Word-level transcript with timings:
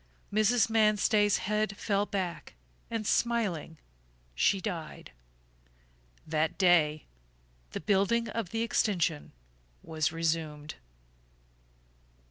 Mrs. 0.33 0.67
Manstey's 0.67 1.37
head 1.37 1.77
fell 1.77 2.07
back 2.07 2.55
and 2.89 3.05
smiling 3.05 3.77
she 4.33 4.59
died. 4.59 5.11
That 6.25 6.57
day 6.57 7.05
the 7.73 7.81
building 7.81 8.27
of 8.29 8.49
the 8.49 8.63
extension 8.63 9.31
was 9.83 10.11
resumed. 10.11 10.73